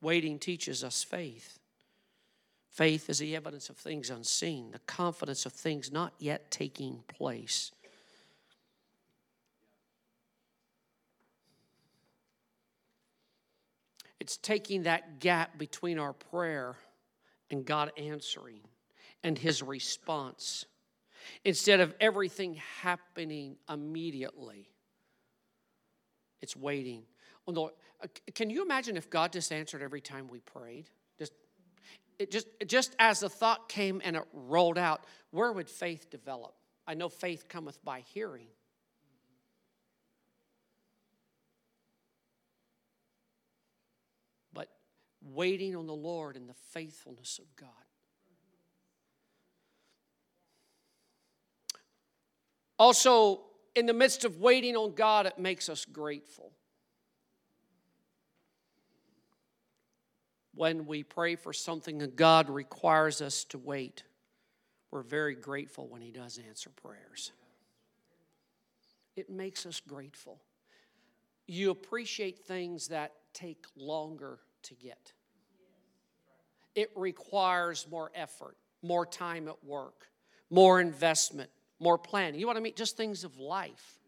[0.01, 1.56] Waiting teaches us faith.
[2.77, 7.73] Faith is the evidence of things unseen, the confidence of things not yet taking place.
[14.21, 16.77] It's taking that gap between our prayer
[17.51, 18.61] and God answering
[19.25, 20.67] and His response.
[21.47, 24.69] Instead of everything happening immediately,
[26.43, 27.05] it's waiting.
[27.49, 27.69] Uh,
[28.35, 30.91] can you imagine if God just answered every time we prayed?
[32.19, 36.55] It just, just as the thought came and it rolled out, where would faith develop?
[36.87, 38.47] I know faith cometh by hearing.
[44.53, 44.69] But
[45.23, 47.69] waiting on the Lord and the faithfulness of God.
[52.79, 53.41] Also,
[53.75, 56.53] in the midst of waiting on God, it makes us grateful.
[60.57, 64.03] When we pray for something and God requires us to wait,
[64.91, 67.33] we're very grateful when He does answer prayers.
[69.15, 70.41] It makes us grateful.
[71.47, 75.13] You appreciate things that take longer to get.
[76.75, 80.09] It requires more effort, more time at work,
[80.51, 82.41] more investment, more planning.
[82.41, 83.99] You want to meet just things of life.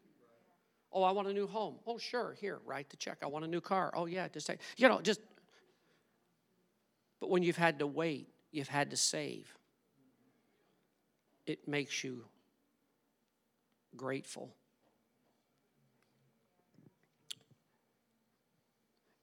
[0.93, 1.77] Oh, I want a new home.
[1.87, 2.35] Oh, sure.
[2.41, 3.19] Here, write the check.
[3.23, 3.93] I want a new car.
[3.95, 4.29] Oh, yeah.
[4.29, 5.21] Just say, you know, just
[7.21, 9.57] but when you've had to wait, you've had to save,
[11.47, 12.25] it makes you
[13.97, 14.55] grateful.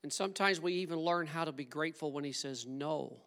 [0.04, 3.18] And sometimes we even learn how to be grateful when He says no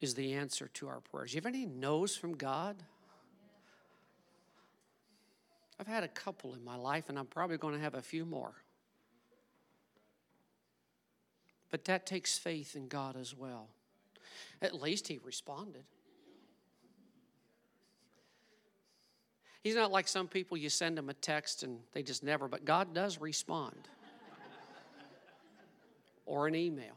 [0.00, 1.32] is the answer to our prayers.
[1.32, 2.76] You have any no's from God?
[5.78, 8.24] I've had a couple in my life, and I'm probably going to have a few
[8.24, 8.54] more.
[11.70, 13.68] But that takes faith in God as well.
[14.62, 15.84] At least he responded.
[19.62, 22.64] He's not like some people you send them a text and they just never, but
[22.64, 23.76] God does respond.
[26.26, 26.94] or an email.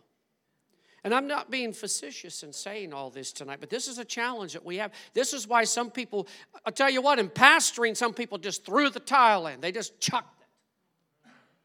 [1.04, 4.54] And I'm not being facetious in saying all this tonight, but this is a challenge
[4.54, 4.92] that we have.
[5.14, 6.28] This is why some people,
[6.66, 9.62] I'll tell you what, in pastoring, some people just threw the tile in.
[9.62, 10.39] They just chucked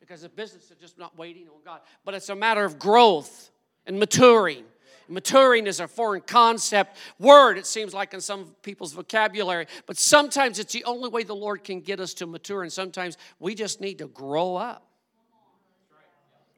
[0.06, 1.80] because the business is just not waiting on God.
[2.04, 3.50] But it's a matter of growth
[3.86, 4.64] and maturing.
[5.08, 10.58] Maturing is a foreign concept word, it seems like in some people's vocabulary, but sometimes
[10.58, 13.80] it's the only way the Lord can get us to mature, and sometimes we just
[13.80, 14.86] need to grow up.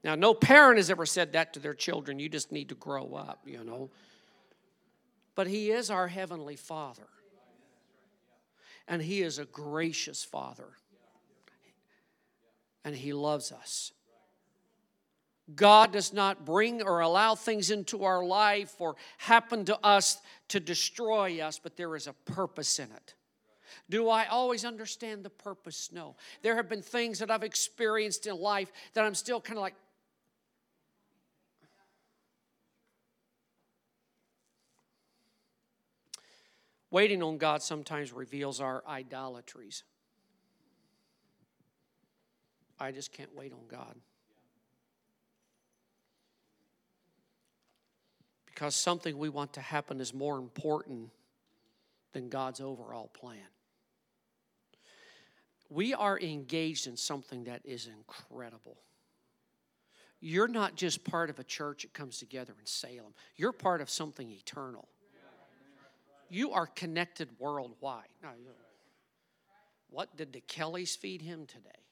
[0.05, 2.21] Now, no parent has ever said that to their children.
[2.21, 3.91] You just need to grow up, you know.
[5.35, 7.09] But He is our Heavenly Father.
[8.87, 10.69] And He is a gracious Father.
[12.87, 13.93] And He loves us.
[15.55, 20.19] God does not bring or allow things into our life or happen to us
[20.49, 23.15] to destroy us, but there is a purpose in it.
[23.91, 25.91] Do I always understand the purpose?
[25.93, 26.15] No.
[26.43, 29.75] There have been things that I've experienced in life that I'm still kind of like,
[36.89, 39.83] Waiting on God sometimes reveals our idolatries.
[42.79, 43.95] I just can't wait on God.
[48.57, 51.11] because something we want to happen is more important
[52.15, 53.37] than God's overall plan.
[55.69, 58.79] We are engaged in something that is incredible.
[60.21, 63.91] You're not just part of a church that comes together in Salem, you're part of
[63.91, 64.89] something eternal.
[66.31, 68.09] You are connected worldwide.
[68.23, 68.31] Now,
[69.91, 71.86] what did the Kellys feed him today?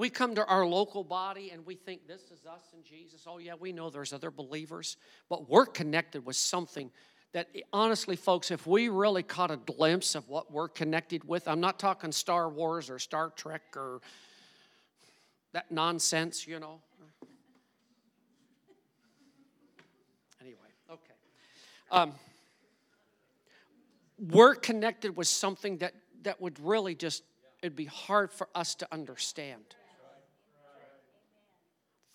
[0.00, 3.26] We come to our local body and we think this is us and Jesus.
[3.26, 4.96] Oh, yeah, we know there's other believers,
[5.28, 6.90] but we're connected with something
[7.34, 11.60] that, honestly, folks, if we really caught a glimpse of what we're connected with, I'm
[11.60, 14.00] not talking Star Wars or Star Trek or
[15.52, 16.80] that nonsense, you know.
[20.40, 20.56] Anyway,
[20.90, 21.14] okay.
[21.92, 22.14] Um,
[24.18, 27.22] we're connected with something that, that would really just,
[27.62, 29.76] it'd be hard for us to understand.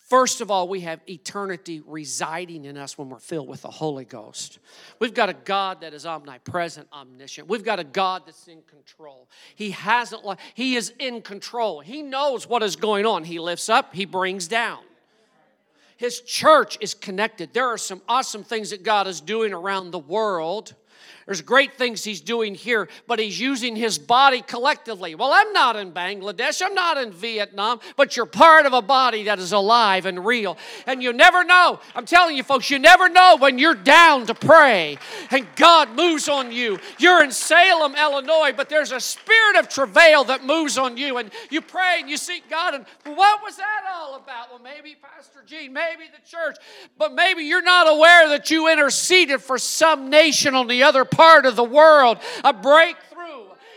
[0.05, 4.05] First of all, we have eternity residing in us when we're filled with the Holy
[4.05, 4.59] Ghost.
[4.99, 7.47] We've got a God that is omnipresent, omniscient.
[7.47, 9.27] We've got a God that's in control.
[9.55, 10.21] He hasn't,
[10.53, 11.79] He is in control.
[11.79, 13.23] He knows what is going on.
[13.23, 14.83] He lifts up, He brings down.
[15.97, 17.53] His church is connected.
[17.53, 20.75] There are some awesome things that God is doing around the world
[21.25, 25.15] there's great things he's doing here, but he's using his body collectively.
[25.15, 29.23] Well, I'm not in Bangladesh, I'm not in Vietnam, but you're part of a body
[29.23, 30.57] that is alive and real.
[30.85, 31.79] And you never know.
[31.95, 34.97] I'm telling you, folks, you never know when you're down to pray
[35.31, 36.79] and God moves on you.
[36.99, 41.31] You're in Salem, Illinois, but there's a spirit of travail that moves on you, and
[41.49, 42.75] you pray and you seek God.
[42.75, 44.51] And what was that all about?
[44.51, 46.57] Well, maybe Pastor Gene, maybe the church,
[46.97, 51.45] but maybe you're not aware that you interceded for some nation on the other part
[51.45, 53.05] of the world, a breakthrough.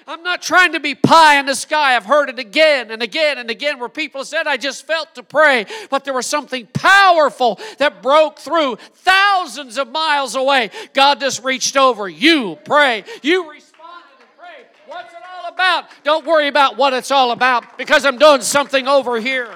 [0.09, 1.95] I'm not trying to be pie in the sky.
[1.95, 5.23] I've heard it again and again and again where people said, I just felt to
[5.23, 10.71] pray, but there was something powerful that broke through thousands of miles away.
[10.95, 12.09] God just reached over.
[12.09, 13.05] You pray.
[13.21, 14.67] You responded and prayed.
[14.87, 15.85] What's it all about?
[16.05, 19.51] Don't worry about what it's all about because I'm doing something over here.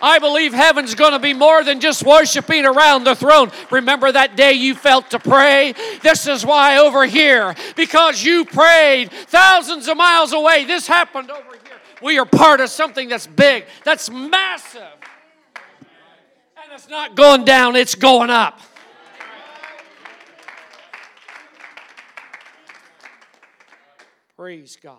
[0.00, 3.50] I believe heaven's going to be more than just worshiping around the throne.
[3.70, 5.74] Remember that day you felt to pray?
[6.02, 11.50] This is why over here, because you prayed thousands of miles away, this happened over
[11.50, 11.78] here.
[12.00, 14.82] We are part of something that's big, that's massive.
[16.62, 18.60] And it's not going down, it's going up.
[24.36, 24.98] Praise God.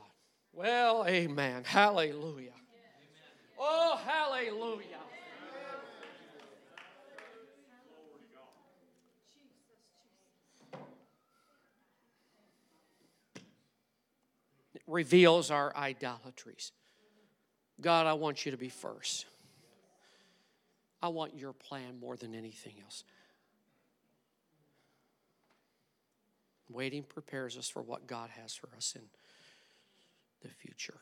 [0.51, 1.63] Well, amen.
[1.63, 2.58] Hallelujah.
[3.59, 4.85] Oh, hallelujah.
[14.73, 16.71] It reveals our idolatries.
[17.81, 19.25] God, I want you to be first.
[21.01, 23.03] I want your plan more than anything else.
[26.69, 29.01] Waiting prepares us for what God has for us in
[30.41, 30.99] the future.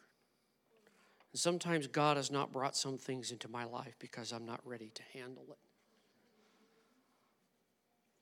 [1.34, 4.92] And sometimes God has not brought some things into my life because I'm not ready
[4.94, 5.58] to handle it.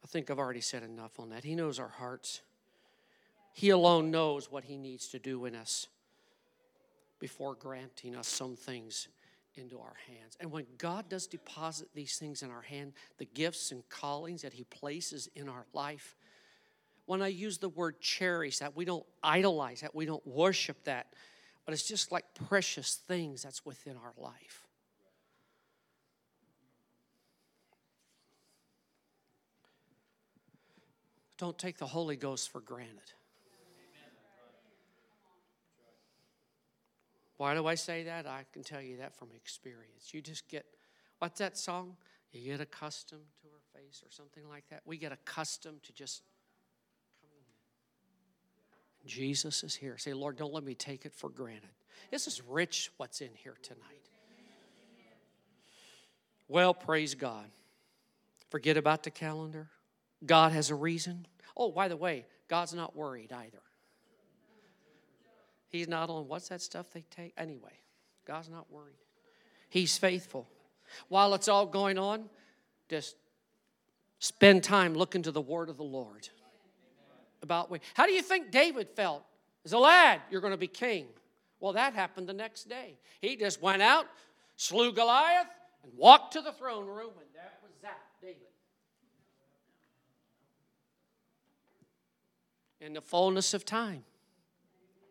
[0.03, 1.43] I think I've already said enough on that.
[1.43, 2.41] He knows our hearts.
[3.53, 5.87] He alone knows what He needs to do in us
[7.19, 9.07] before granting us some things
[9.55, 10.37] into our hands.
[10.39, 14.53] And when God does deposit these things in our hand, the gifts and callings that
[14.53, 16.15] He places in our life,
[17.05, 21.13] when I use the word cherish, that we don't idolize that, we don't worship that,
[21.65, 24.67] but it's just like precious things that's within our life.
[31.37, 33.11] Don't take the Holy Ghost for granted.
[37.37, 38.25] Why do I say that?
[38.25, 40.13] I can tell you that from experience.
[40.13, 40.65] You just get,
[41.19, 41.97] what's that song?
[42.31, 44.81] You get accustomed to her face or something like that.
[44.85, 46.21] We get accustomed to just.
[49.05, 49.97] Jesus is here.
[49.97, 51.69] Say, Lord, don't let me take it for granted.
[52.11, 54.09] This is rich what's in here tonight.
[56.47, 57.45] Well, praise God.
[58.49, 59.69] Forget about the calendar.
[60.25, 61.25] God has a reason.
[61.57, 63.61] Oh, by the way, God's not worried either.
[65.69, 67.33] He's not on what's that stuff they take?
[67.37, 67.79] Anyway,
[68.25, 68.95] God's not worried.
[69.69, 70.47] He's faithful.
[71.09, 72.29] While it's all going on,
[72.87, 73.15] just
[74.19, 76.29] spend time looking to the word of the Lord.
[77.45, 79.23] About how do you think David felt?
[79.63, 81.05] As a lad, you're going to be king.
[81.59, 82.97] Well, that happened the next day.
[83.21, 84.07] He just went out,
[84.57, 85.47] slew Goliath,
[85.83, 88.37] and walked to the throne room, and that was that, David.
[92.81, 94.03] In the fullness of time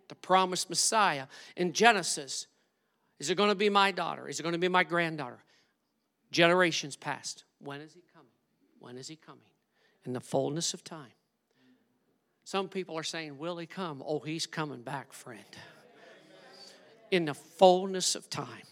[0.09, 1.27] the promised Messiah
[1.57, 2.47] in Genesis.
[3.19, 4.29] Is it going to be my daughter?
[4.29, 5.39] Is it going to be my granddaughter?
[6.31, 7.45] Generations past.
[7.59, 8.29] When is he coming?
[8.81, 9.41] When is he coming?
[10.05, 11.13] In the fullness of time.
[12.45, 14.03] Some people are saying, Will he come?
[14.07, 15.45] Oh, he's coming back, friend.
[17.11, 18.63] In the fullness of time.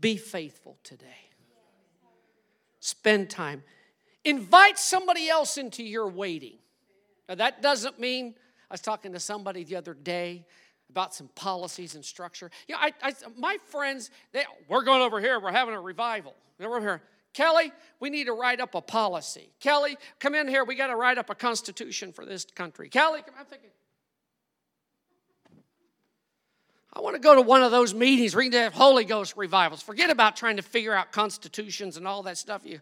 [0.00, 1.30] Be faithful today.
[2.80, 3.62] Spend time.
[4.24, 6.58] Invite somebody else into your waiting.
[7.28, 8.34] Now, that doesn't mean
[8.70, 10.44] I was talking to somebody the other day
[10.90, 12.50] about some policies and structure.
[12.68, 15.40] You know, I, I, my friends, they, we're going over here.
[15.40, 16.34] We're having a revival.
[16.58, 17.02] We're over here.
[17.36, 17.70] Kelly,
[18.00, 19.50] we need to write up a policy.
[19.60, 20.64] Kelly, come in here.
[20.64, 22.88] We got to write up a constitution for this country.
[22.88, 23.68] Kelly, come, I'm thinking.
[26.94, 29.34] I want to go to one of those meetings where you can have Holy Ghost
[29.36, 29.82] revivals.
[29.82, 32.62] Forget about trying to figure out constitutions and all that stuff.
[32.64, 32.80] You,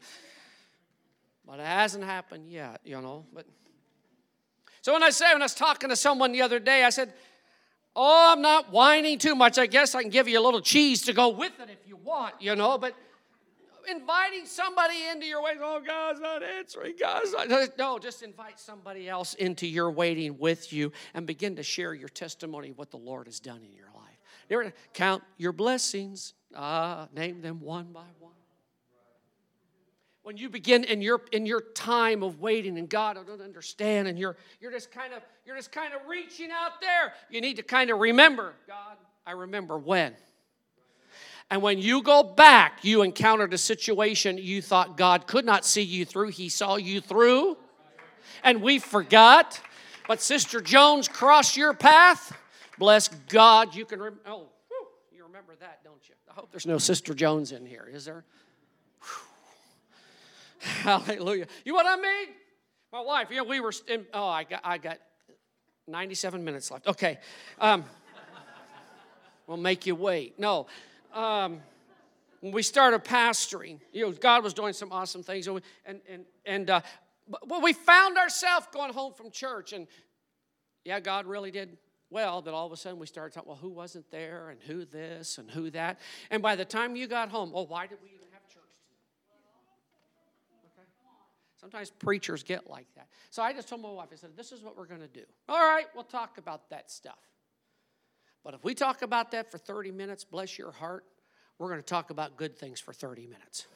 [1.44, 3.26] but it hasn't happened yet, you know.
[3.34, 3.46] But
[4.82, 7.12] so when I say, when I was talking to someone the other day, I said,
[7.96, 9.58] Oh, I'm not whining too much.
[9.58, 11.96] I guess I can give you a little cheese to go with it if you
[11.96, 12.94] want, you know, but
[13.90, 17.78] inviting somebody into your waiting, oh, God's not answering, God's not.
[17.78, 22.08] No, just invite somebody else into your waiting with you and begin to share your
[22.08, 24.72] testimony of what the Lord has done in your life.
[24.92, 28.32] Count your blessings, uh, name them one by one.
[30.22, 34.08] When you begin in your in your time of waiting and God I don't understand
[34.08, 37.56] and you're you're just kind of you're just kind of reaching out there you need
[37.56, 40.14] to kind of remember God I remember when
[41.50, 45.82] and when you go back you encountered a situation you thought God could not see
[45.82, 47.56] you through he saw you through
[48.42, 49.60] and we forgot
[50.08, 52.36] but sister Jones crossed your path
[52.78, 54.20] bless God you can remember.
[54.26, 57.88] oh whew, you remember that don't you I hope there's no sister Jones in here
[57.92, 58.24] is there
[60.82, 61.46] Hallelujah.
[61.64, 62.34] You know what I mean?
[62.92, 64.98] My wife, you know, we were, in, oh, I got, I got
[65.88, 66.86] 97 minutes left.
[66.86, 67.18] Okay.
[67.58, 67.84] Um,
[69.46, 70.38] we'll make you wait.
[70.38, 70.66] No.
[71.14, 71.60] Um,
[72.40, 75.46] when we started pastoring, you know, God was doing some awesome things.
[75.46, 76.80] And, and, and, and uh,
[77.26, 79.86] but we found ourselves going home from church, and
[80.84, 81.78] yeah, God really did
[82.10, 84.84] well, that all of a sudden we started talking, well, who wasn't there, and who
[84.84, 85.98] this, and who that.
[86.30, 88.62] And by the time you got home, oh, why did we even have church
[90.78, 90.88] okay.
[91.58, 93.08] Sometimes preachers get like that.
[93.30, 95.24] So I just told my wife, I said, This is what we're going to do.
[95.48, 97.18] All right, we'll talk about that stuff.
[98.44, 101.04] But if we talk about that for 30 minutes, bless your heart,
[101.58, 103.66] we're going to talk about good things for 30 minutes.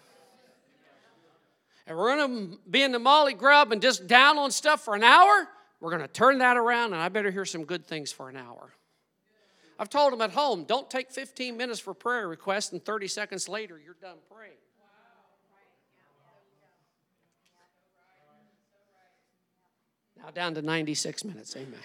[1.87, 4.95] And we're going to be in the molly grub and just down on stuff for
[4.95, 5.49] an hour.
[5.81, 8.37] We're going to turn that around, and I better hear some good things for an
[8.37, 8.75] hour.
[9.79, 13.49] I've told them at home, don't take 15 minutes for prayer requests, and 30 seconds
[13.49, 14.53] later, you're done praying.
[20.19, 21.57] Now down to 96 minutes.
[21.57, 21.79] Amen.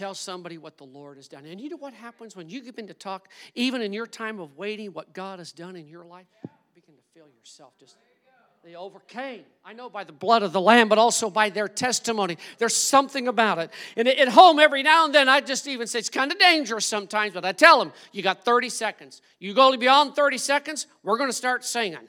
[0.00, 1.44] Tell somebody what the Lord has done.
[1.44, 4.56] And you know what happens when you begin to talk, even in your time of
[4.56, 6.24] waiting, what God has done in your life?
[6.42, 7.98] You begin to feel yourself just
[8.64, 9.42] they overcame.
[9.62, 12.38] I know by the blood of the Lamb, but also by their testimony.
[12.56, 13.70] There's something about it.
[13.94, 16.86] And at home, every now and then, I just even say it's kind of dangerous
[16.86, 19.20] sometimes, but I tell them, you got 30 seconds.
[19.38, 22.08] You go beyond 30 seconds, we're going to start singing.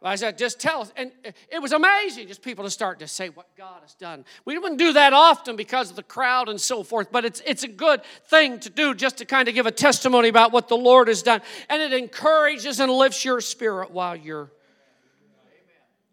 [0.00, 0.92] I said, just tell us.
[0.96, 1.10] And
[1.50, 4.24] it was amazing, just people to start to say what God has done.
[4.44, 7.64] We wouldn't do that often because of the crowd and so forth, but it's, it's
[7.64, 10.76] a good thing to do just to kind of give a testimony about what the
[10.76, 11.40] Lord has done.
[11.68, 14.52] And it encourages and lifts your spirit while you're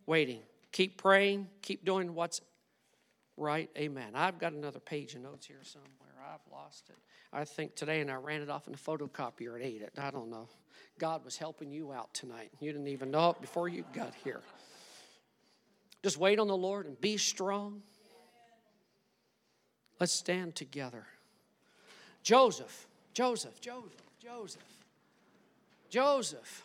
[0.07, 0.39] waiting.
[0.71, 2.41] Keep praying, keep doing what's
[3.37, 3.69] right.
[3.77, 4.11] Amen.
[4.15, 5.91] I've got another page of notes here somewhere.
[6.33, 6.95] I've lost it.
[7.31, 9.93] I think today, and I ran it off in the photocopier and ate it.
[9.97, 10.47] I don't know.
[10.97, 12.51] God was helping you out tonight.
[12.59, 14.41] You didn't even know it before you got here.
[16.03, 17.81] Just wait on the Lord and be strong.
[19.99, 21.05] Let's stand together.
[22.23, 24.61] Joseph, Joseph, Joseph, Joseph,
[25.89, 26.63] Joseph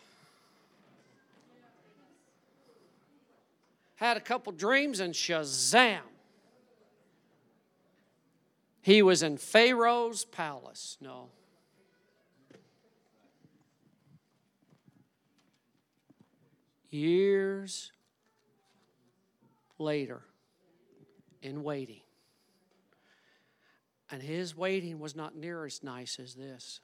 [3.97, 6.01] had a couple dreams and shazam.
[8.83, 10.97] He was in Pharaoh's palace.
[11.01, 11.29] No.
[16.91, 17.93] years
[19.79, 20.23] later
[21.43, 22.01] in waiting.
[24.11, 26.81] And his waiting was not near as nice as this.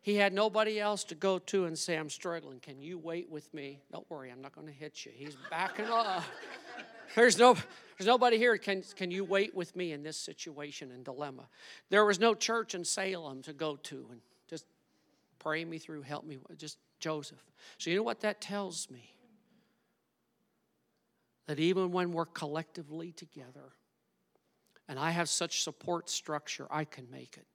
[0.00, 2.58] He had nobody else to go to and say, I'm struggling.
[2.58, 3.82] Can you wait with me?
[3.92, 5.12] Don't worry, I'm not going to hit you.
[5.14, 6.28] He's backing off.
[7.14, 7.56] There's, no,
[8.02, 8.58] there's nobody here.
[8.58, 11.48] Can, can you wait with me in this situation and dilemma?
[11.88, 14.66] There was no church in Salem to go to and just
[15.38, 16.38] pray me through, help me.
[16.56, 17.38] Just Joseph.
[17.78, 19.14] So, you know what that tells me?
[21.46, 23.70] That even when we're collectively together,
[24.88, 27.46] and I have such support structure, I can make it.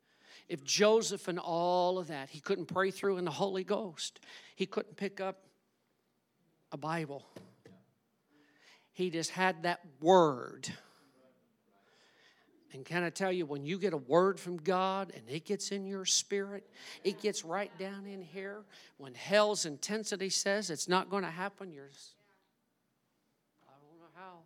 [0.47, 4.21] If Joseph and all of that, he couldn't pray through in the Holy Ghost,
[4.55, 5.43] he couldn't pick up
[6.71, 7.25] a Bible.
[8.97, 10.69] He just had that word
[12.77, 15.71] and can I tell you, when you get a word from God and it gets
[15.71, 16.69] in your spirit,
[17.03, 18.65] it gets right down in here.
[18.97, 21.89] When hell's intensity says it's not going to happen, you're,
[23.67, 24.37] I don't know how,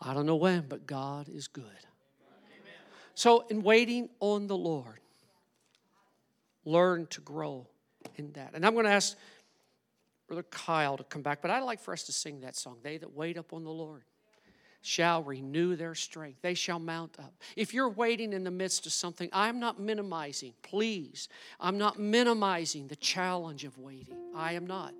[0.00, 1.64] I don't know when, but God is good.
[1.64, 2.74] Amen.
[3.14, 5.00] So, in waiting on the Lord,
[6.64, 7.66] learn to grow
[8.14, 8.52] in that.
[8.54, 9.16] And I'm going to ask
[10.26, 12.98] Brother Kyle to come back, but I'd like for us to sing that song, They
[12.98, 14.02] That Wait Upon the Lord
[14.82, 16.38] shall renew their strength.
[16.42, 17.34] They shall mount up.
[17.56, 21.28] If you're waiting in the midst of something, I'm not minimizing, please.
[21.58, 24.14] I'm not minimizing the challenge of waiting.
[24.34, 24.94] I am not.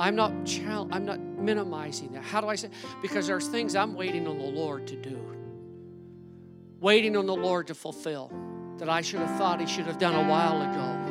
[0.00, 0.32] I'm not
[0.90, 2.24] I'm not minimizing that.
[2.24, 2.70] How do I say?
[3.02, 5.20] Because there's things I'm waiting on the Lord to do.
[6.80, 8.32] Waiting on the Lord to fulfill
[8.78, 11.03] that I should have thought he should have done a while ago.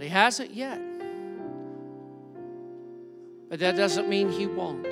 [0.00, 0.80] But he hasn't yet.
[3.50, 4.86] But that doesn't mean He won't.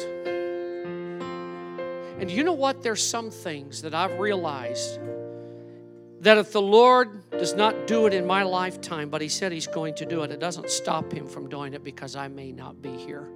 [2.21, 2.83] And you know what?
[2.83, 5.01] There's some things that I've realized
[6.21, 9.67] that if the Lord does not do it in my lifetime, but He said He's
[9.67, 12.83] going to do it, it doesn't stop Him from doing it because I may not
[12.83, 13.31] be here.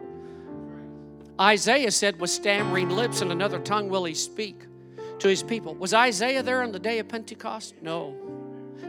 [1.40, 4.66] Isaiah said, with stammering lips and another tongue will He speak
[5.20, 5.74] to His people.
[5.74, 7.76] Was Isaiah there on the day of Pentecost?
[7.80, 8.31] No.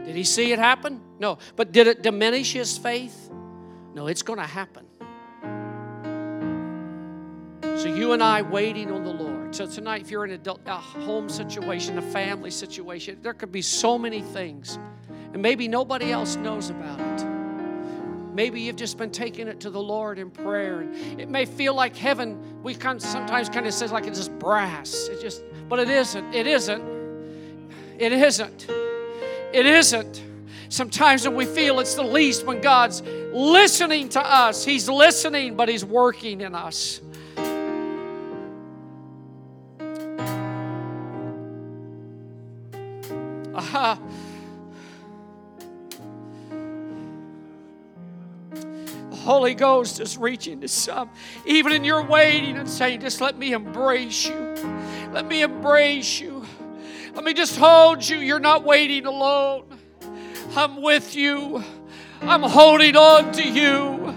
[0.04, 1.00] Did he see it happen?
[1.18, 1.38] No.
[1.56, 3.30] But did it diminish his faith?
[3.94, 4.86] No, it's going to happen.
[7.76, 9.54] So, you and I waiting on the Lord.
[9.54, 13.98] So, tonight, if you're in a, home situation, a family situation, there could be so
[13.98, 14.78] many things,
[15.32, 17.26] and maybe nobody else knows about it.
[18.32, 20.80] Maybe you've just been taking it to the Lord in prayer.
[20.80, 24.18] And it may feel like heaven, we kind of, sometimes kind of says like it's
[24.18, 25.08] just brass.
[25.08, 26.34] It just, but it isn't.
[26.34, 26.82] It isn't.
[27.98, 28.68] It isn't.
[29.54, 30.20] It isn't.
[30.68, 35.68] Sometimes when we feel it's the least, when God's listening to us, He's listening, but
[35.68, 37.00] He's working in us.
[43.54, 43.96] Uh,
[49.10, 51.10] the Holy Ghost is reaching to some,
[51.46, 54.54] even in your waiting and saying, just let me embrace you.
[55.12, 56.33] Let me embrace you.
[57.14, 58.18] Let me just hold you.
[58.18, 59.78] You're not waiting alone.
[60.56, 61.62] I'm with you.
[62.22, 64.14] I'm holding on to you.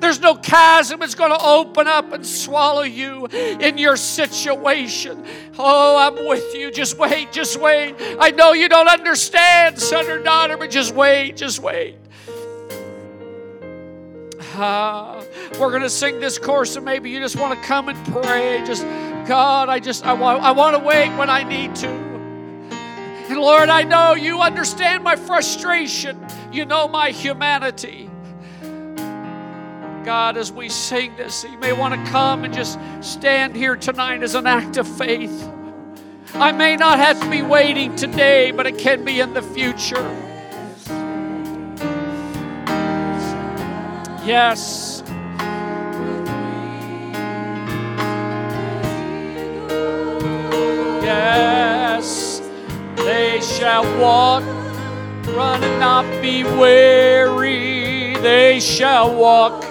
[0.00, 5.24] There's no chasm that's going to open up and swallow you in your situation.
[5.58, 6.70] Oh, I'm with you.
[6.70, 7.94] Just wait, just wait.
[8.18, 11.96] I know you don't understand, son or daughter, but just wait, just wait.
[14.56, 15.22] Uh,
[15.60, 18.62] we're going to sing this chorus, and maybe you just want to come and pray.
[18.66, 18.82] Just,
[19.28, 22.07] God, I just, I want, I want to wait when I need to.
[23.30, 26.18] Lord, I know you understand my frustration.
[26.52, 28.10] You know my humanity.
[30.04, 34.22] God, as we sing this, you may want to come and just stand here tonight
[34.22, 35.50] as an act of faith.
[36.34, 39.96] I may not have to be waiting today, but it can be in the future.
[44.24, 44.97] Yes.
[53.58, 54.44] Shall walk,
[55.36, 58.14] run and not be weary.
[58.22, 59.62] They shall walk.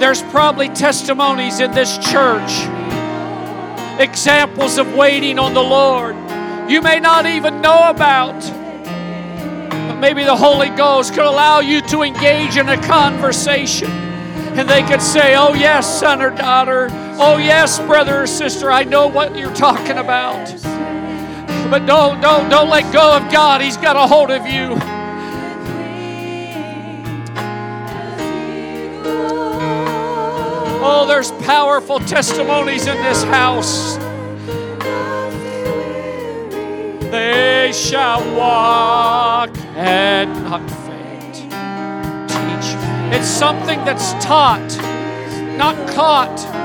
[0.00, 2.50] There's probably testimonies in this church,
[4.00, 6.16] examples of waiting on the Lord
[6.68, 8.40] you may not even know about.
[8.40, 13.90] But maybe the Holy Ghost could allow you to engage in a conversation.
[13.90, 16.88] And they could say, Oh, yes, son or daughter.
[17.18, 20.48] Oh, yes, brother or sister, I know what you're talking about.
[21.70, 23.60] But don't, don't, don't let go of God.
[23.60, 24.78] He's got a hold of you.
[30.86, 33.96] Oh, there's powerful testimonies in this house.
[37.10, 41.34] They shall walk and not faint.
[42.28, 43.18] Teach.
[43.18, 44.76] It's something that's taught,
[45.56, 46.63] not caught.